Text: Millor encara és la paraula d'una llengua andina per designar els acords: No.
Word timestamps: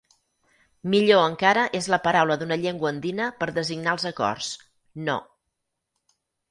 Millor 0.93 1.25
encara 1.25 1.65
és 1.81 1.89
la 1.95 2.01
paraula 2.07 2.39
d'una 2.43 2.59
llengua 2.63 2.91
andina 2.95 3.29
per 3.43 3.53
designar 3.61 3.97
els 3.99 4.11
acords: 4.15 4.53
No. 5.11 5.23